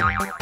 [0.00, 0.39] Thank you.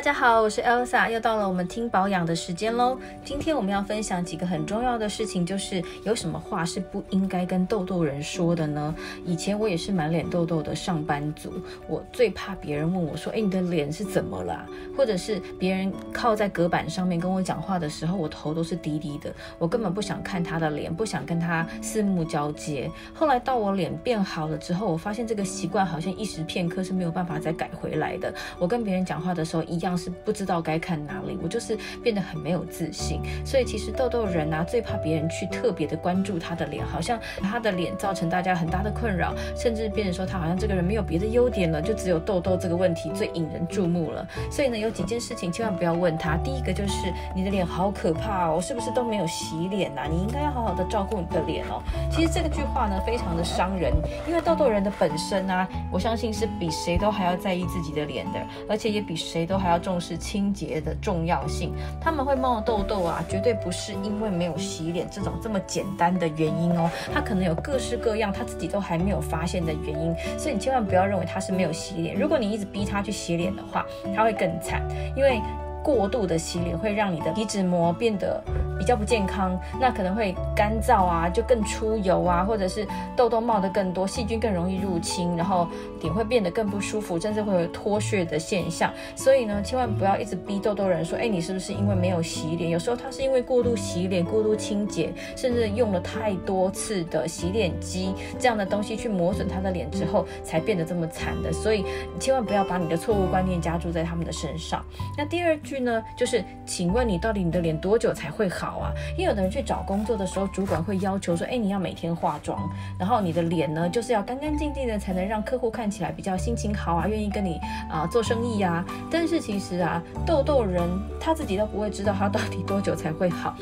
[0.00, 2.98] 大家好，我是 Elsa，又到了我们听保养的时间喽。
[3.22, 8.94] 今天我们要分享几个很重要的事情，就是有什么话是不应该跟痘痘人说的呢？
[9.26, 11.52] 以前我也是满脸痘痘的上班族，
[11.86, 14.66] 我最怕别人问我说：“哎，你的脸是怎么了？”
[14.96, 22.90] 或者是别人靠在隔板上面跟我讲话的时候，我头都是低低的，我根本不想看他的脸，不想跟他四目交接。
[23.12, 28.32] 后来到我脸变好了之后，我发现这个习惯好像一时片刻是没有办法再改回来的。
[28.58, 33.20] 我跟别人讲话的时候一样是不知道该看哪里，我就是变得很没有自信。
[33.44, 44.26] 所以其实痘痘人啊，最怕别人去特别的关注他的脸，好像他的脸造成大家很大的困扰，甚至变成说他好像这个人没有别的优点了，就只有痘痘这个问题最引人注目了。
[44.50, 46.36] 所以呢，有几件事情千万不要问他。
[46.38, 50.06] 第一个就是你的脸好可怕哦，是不是都没有洗脸呐？
[50.10, 51.82] 你应该要好好的照顾你的脸哦。
[52.10, 53.92] 其实这个句话呢，非常的伤人，
[54.26, 72.14] 因为痘痘人的本身啊，我相信是比谁都还要在意自己的脸的，而且也比谁都还要重视清洁的重要性，他们会冒痘痘啊，绝对不是因为没有洗脸这种这么简单的原因哦，他可能有各式各样他自己都还没有发现的原因，所以你千万不要认为他是没有洗脸。
[72.14, 74.82] 如果你一直逼他去洗脸的话，他会更惨，
[75.16, 75.40] 因为
[75.82, 78.42] 过度的洗脸会让你的皮脂膜变得
[78.80, 85.68] 比较不健康，那可能会干燥啊，就更出油啊，或者是痘痘冒得更多，细菌更容易入侵，然后
[86.00, 88.90] 脸会变得更不舒服，甚至会有脱屑的现象。
[89.14, 92.70] 所以呢，千万不要一直逼痘痘人说，哎，你是不是因为没有洗脸？
[92.70, 101.52] 有时候他是因为过度洗脸、过度清洁，甚至用了太多次的洗脸机这样的东西去磨损他的脸之后，才变得这么惨的。
[101.52, 101.84] 所以
[102.18, 104.82] 千万不要把你的错误观念加注在他们的身上。
[105.18, 108.69] 那第二句呢，就是请问你到底你的脸多久才会好？
[108.70, 117.58] 好啊，因为有的人去找工作的时候，主管会要求说，哎，你要每天化妆，然后你的脸呢，就是要干干净净的，才能让客户看起来比较心情好啊，愿意跟你
[117.90, 118.84] 啊、做生意、啊。
[119.10, 120.88] 但是其实啊，痘痘人
[121.18, 123.56] 他自己都不会知道他到底多久才会好。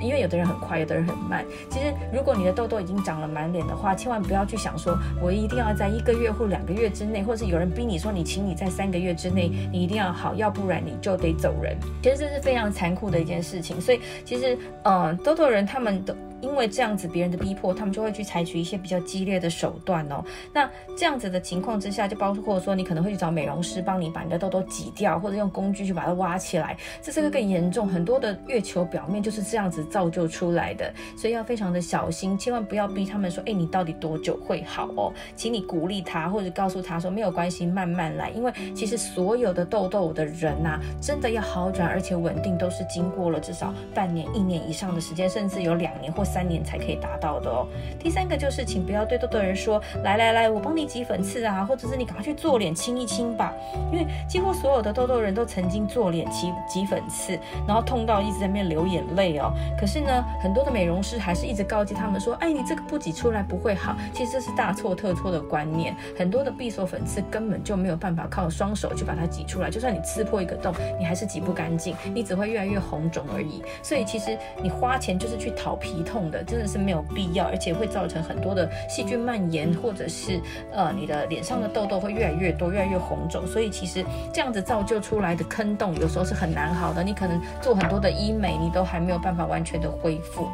[0.00, 1.44] 因为有的人很快，有的人很慢。
[1.68, 11.76] 其实，如果你的痘痘已经长了满脸的话，千万不要去想说，我一定要在一个月或两个月之内，或是有人逼你说，你请你在三个月之内，你一定要好，要不然你就得走人。
[12.00, 13.80] 其实这是非常残酷的一件事情。
[13.80, 14.47] 所以，其实，
[14.84, 16.16] 嗯，痘痘人他们的。
[16.40, 20.24] 因为这样子别人的逼迫，他们就会去采取一些比较激烈的手段哦。
[20.52, 27.88] 那这样子的情况之下，就包括说你可能会去找美容师帮你把你的痘痘挤掉，或者用工具去把它挖起来，这是个更严重。
[27.88, 35.12] 很多的月球表面就是这样子造就出来的，所以要非常的小心，千万不要逼他们说，哎，你到底多久会好哦？
[35.34, 38.30] 请你鼓励他，或者告诉他说没有关系，慢慢来。
[38.30, 46.27] 因为其实所有的痘痘的人呐、真的要好转而且稳定，都是经过了至少半年、一年以上的时间，甚至有两年或。
[46.28, 47.66] 三年才可以达到的哦。
[47.98, 53.52] 第三个就是，请不要对痘痘人说：“来来来，我帮你挤粉刺啊，或者是你赶快去做脸清一清吧。”
[53.90, 59.52] 因为几乎所有的痘痘人都曾经做脸挤挤粉刺，然后痛到一直在那边流眼泪哦。
[59.80, 65.96] 可是呢，很多的美容师还是一直告诫他们说：“哎，你这个不挤出来不会好。”其实这是大错特错的观念。
[66.18, 73.62] 很多的闭锁粉刺根本就没有办法靠双手去把它挤出来，就算你刺破一个洞，你还是挤不干净，你只会越来越红肿而已。
[73.82, 76.17] 所以其实你花钱就是去讨皮痛。
[76.30, 80.40] 的真的是没有必要，而且会造成很多的细菌蔓延，或者是
[80.72, 83.46] 呃你的脸上的痘痘会越来越多，越来越红肿。
[83.46, 87.04] 所以其实这样子造就出来的坑洞，有时候是很难好的。
[87.04, 90.48] 你可能做很多的医美，你都还没有办法完全的恢复。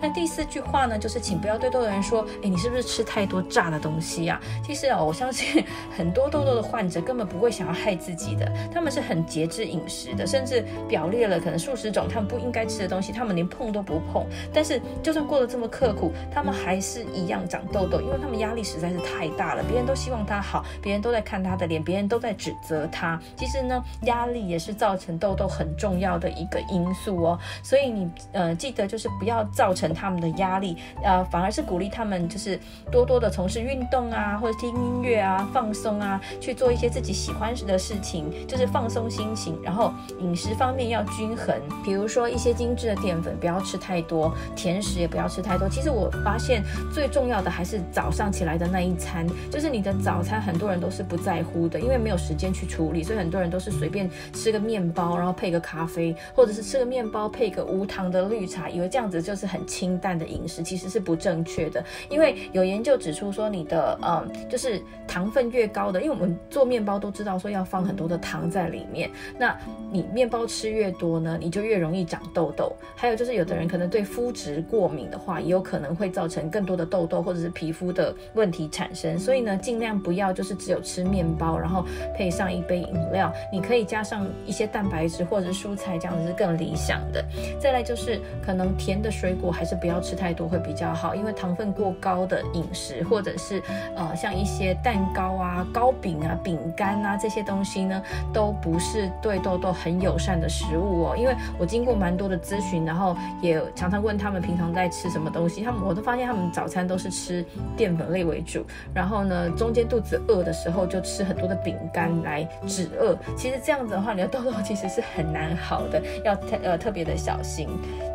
[0.00, 4.40] 那第四句话呢，就是请不要对痘痘人说，哎，你是不是吃太多炸的东西呀？
[4.64, 5.62] 其实哦，我相信
[5.96, 14.24] 很多痘痘的患者根本不会想要害自己的，他们是很节制饮食的，甚至表列了可能数十种他们不应该吃的东西，他们连碰都不碰。
[14.54, 19.62] 但是就算过得这么刻苦，他们还是一样长痘痘，因为他们压力实在是太大了。
[19.64, 23.20] 别人都希望他好，别人都在看他的脸，别人都在指责他。
[23.36, 27.38] 其实呢，压力也是造成痘痘很重要的一个因素哦。
[27.60, 29.90] 所以你呃记得就是不要造成。
[29.92, 32.56] 他们的压力，呃，反而是鼓励他们，就是
[32.92, 39.60] 多多的从事运动啊，或者听音乐啊，放松啊，去做一些自己喜欢的事情，就是放松心情。
[39.64, 41.54] 然后饮食方面要均衡，
[41.84, 45.68] 比如说一些精致的淀粉不要吃太多，甜食也不要吃太多。
[45.68, 46.62] 其实我发现
[46.92, 61.82] 最重要的还是早上起来的那一餐，就是你的早餐，很多人都是不在乎的，因为没有时间去处理，所以很多人都是随便吃个面包，然后配个咖啡，或者是吃个面包配个无糖的绿茶，以为这样子就是很清淡的饮食，其实是不正确的。
[62.08, 69.56] 因为有研究指出说，你的嗯，就是糖分越高的，因为我们做面包都知道说要放很多的糖在里面，那
[69.90, 72.74] 你面包吃越多呢，你就越容易长痘痘。
[72.96, 79.18] 还有就是有的人可能对肤质过敏的话，也有可能会造成更多的痘痘或者是皮肤的问题产生。
[79.18, 81.84] 所以呢，尽量不要就是只有吃面包，然后
[82.16, 87.24] 配上一杯饮料，你可以加上一些蛋白质或者是蔬菜，这样子是更理想的。
[87.60, 93.62] 再来就是可能甜的水果还是不要吃太多会比较好，因为糖分过高的饮食或者是
[93.96, 98.02] 呃像一些蛋糕啊、糕饼啊、饼干啊这些东西呢，
[98.32, 101.16] 都不是对痘痘很友善的食物哦。
[101.16, 107.44] 因为我经过蛮多的咨询，然后也常常问他们平常在吃什么东西，他们我都发现他们早餐都是吃
[107.76, 108.64] 淀粉类为主，
[108.94, 113.16] 然后呢中间肚子饿的时候就吃很多的饼干来止饿。
[113.36, 117.68] 其实这样子的话，你的痘痘其实是很难好的， 要特呃特别的小心。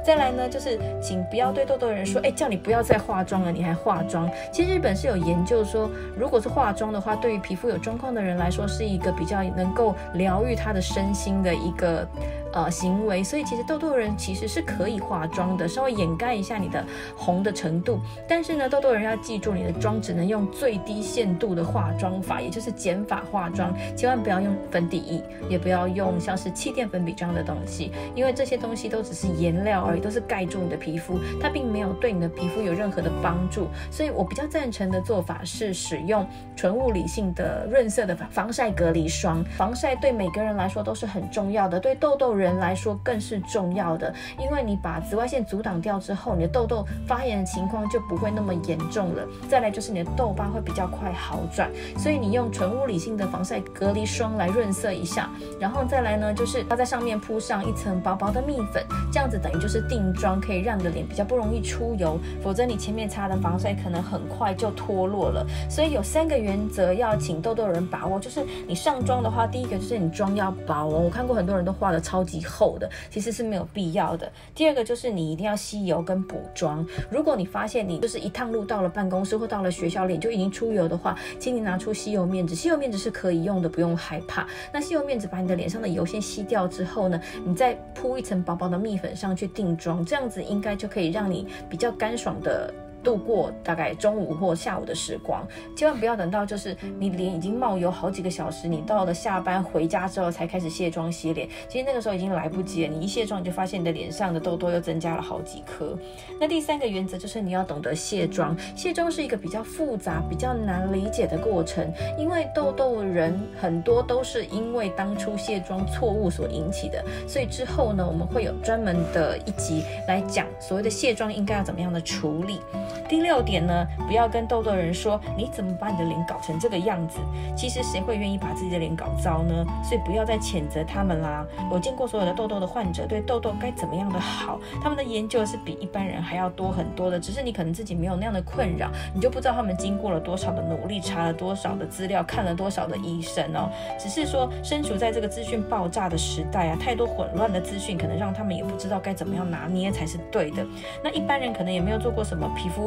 [0.04, 4.30] 再来呢，就是请不要对痘痘人说，哎，叫你不要再化妆了，你还化妆。
[4.51, 12.08] 其实日本是有研究说，如果是化妆的话，对于皮肤有状况的人来说，是一个比较能够疗愈他的身心的一个。
[12.56, 16.81] 呃，行为，所以其实痘痘人其实是可以化妆的，稍微掩盖一下你的
[17.13, 18.00] 红的程度。
[18.30, 33.68] 但是呢，痘痘人要记住，你的妆只能用最低限度的化妆法，也就是减法化妆，千万不要用粉底液，也不要用像是气垫粉笔这样的东西，因为这些东西都只是颜料而已，都是盖住你的皮肤，它并没有对你的皮肤有任何的帮助。
[33.92, 36.25] 所以我比较赞成的做法是使用
[36.56, 39.44] 纯物理性的润色的防晒隔离霜。
[39.58, 42.45] 防晒对每个人来说都是很重要的，对痘痘人。
[42.46, 49.24] 人来说更是重要的，因为你把紫外线阻挡掉之后，你的痘痘发炎的情况就不会那么严重了。
[49.50, 65.46] 再来就是你的痘疤会比较快好转，所以你用纯物理性的防晒隔离霜来润色一下，然后再来呢，就是要在上面铺上一层薄薄的蜜粉，这样子等于就是定妆，可以让你的脸比较不容易出油，否则你前面擦的防晒可能很快就脱落了。
[65.70, 72.35] 所以有三个原则要请痘痘人把握，就是你上妆的话，第一个就是你妆要薄哦，我看过很多人都画的超级。
[72.44, 74.32] 厚的其实是没有必要的。
[74.54, 76.86] 第二个就是你一定要吸油跟补妆。
[77.10, 82.56] 如果你发现你就是一趟路到了办公室或到了学校脸就已经出油的话，请你拿出吸油面纸。
[82.56, 84.48] 吸油面纸是可以用的，不用害怕。
[84.74, 92.74] 那吸油面纸把你的脸上的油先吸掉之后呢，你再铺一层薄薄的蜜粉上去定妆，这样子应该就可以让你比较干爽的。
[93.06, 95.48] 度过大概中午或下午的时光，
[95.78, 102.94] 千万不要等到就是你脸已经冒油好几个小时，你到了下班回家之后才开始卸妆洗脸，其实那个时候已经来不及了。
[102.94, 105.98] 你一卸妆，你就发现你的脸上的痘痘又增加了好几颗。
[106.42, 111.88] 那第三个原则就是你要懂得卸妆，卸妆是一个比较复杂、比较难理解的过程，
[112.18, 122.60] 因为痘痘人很多都是因为当初卸妆错误所引起的，所以之后呢，我们会有专门的一集来讲所谓的卸妆应该要怎么样的处理。
[123.08, 127.20] 第六点呢，不要跟痘痘人说你怎么把你的脸搞成这个样子。
[127.56, 129.66] 其实谁会愿意把自己的脸搞糟呢？
[129.84, 131.46] 所以不要再谴责他们啦。
[131.72, 137.20] 我见过所有的痘痘的患者，对痘痘该怎么样的好，他们的研究是比一般人还要多很多的。
[137.20, 143.70] 只是你可能自己没有那样的困扰，你就不知道他们经过了多少的努力，查了多少的资料，看了多少的医生哦。
[144.00, 150.66] 只是说身处在这个资讯爆炸的时代啊，太多混乱的资讯，可能让他们也不知道该怎么样拿捏才是对的。
[151.04, 152.85] 那一般人可能也没有做过什么皮肤。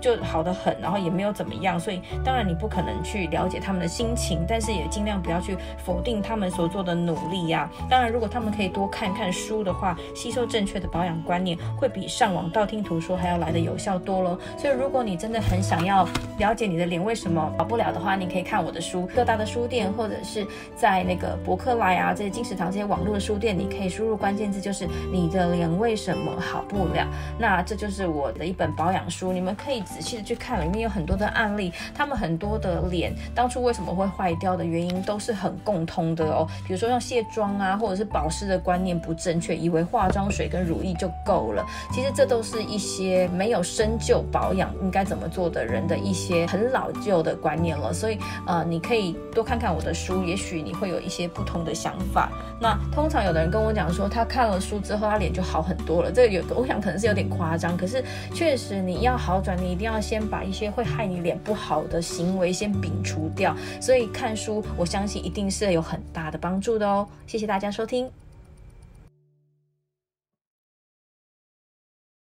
[0.00, 14.38] 就好的很，然后也没有怎么样，所以当然你不可能去了解他们的心情，但是也尽量不要去否定他们所做的努力呀、当然，如果他们可以多看看书的话，吸收正确的保养观念，会比上网道听途说还要来的有效多咯。
[14.56, 16.06] 所以，如果你真的很想要
[16.38, 27.04] 了解你的脸为什么好不了的话，你可以看我的书，各大的书店或者是在那个博客来啊这些金石堂这些网络的书店，你可以输入关键字就是你的脸为什么好不了，
[27.36, 29.82] 那这就是我的一本保养，书你们可以。
[29.88, 36.46] 仔细的去看，里面有很多的案例，他们很多的脸当初为什么会坏掉的原因都是很共通的哦。
[36.66, 47.92] 比如说像卸妆啊，或者是保湿的观念不正确，以为化妆水跟乳液就够了，其实这都是一些没有深究保养应该怎么做的人的一些很老旧的观念了。
[47.92, 52.30] 所以呃，你可以多看看我的书，也许你会有一些不同的想法。
[52.60, 56.10] 那通常有的人跟我讲说，他看了书之后，他脸就好很多了。
[56.12, 59.68] 这个有，我想可能是有点夸张，可是确实你要要好转，你。
[59.78, 67.06] 一定要先把一些会害你脸不好的行为先摒除掉，所以看书，我相信一定是有很大的帮助的哦。
[67.26, 68.10] 谢谢大家收听。